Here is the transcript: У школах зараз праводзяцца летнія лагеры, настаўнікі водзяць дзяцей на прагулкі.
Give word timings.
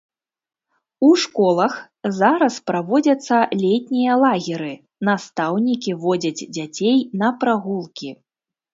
У 1.07 1.09
школах 1.23 1.75
зараз 2.21 2.57
праводзяцца 2.71 3.37
летнія 3.63 4.13
лагеры, 4.25 4.73
настаўнікі 5.13 5.91
водзяць 6.09 6.37
дзяцей 6.55 6.97
на 7.25 7.29
прагулкі. 7.43 8.09